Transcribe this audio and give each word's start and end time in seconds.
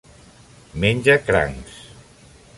Menja 0.85 1.19
crancs. 1.29 1.79